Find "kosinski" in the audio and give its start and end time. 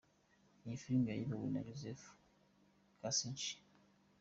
2.99-3.55